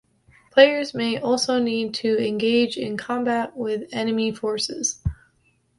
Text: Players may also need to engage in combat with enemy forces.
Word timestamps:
Players 0.51 0.95
may 0.95 1.19
also 1.21 1.59
need 1.61 1.93
to 1.93 2.17
engage 2.17 2.75
in 2.75 2.97
combat 2.97 3.55
with 3.55 3.87
enemy 3.93 4.31
forces. 4.31 4.99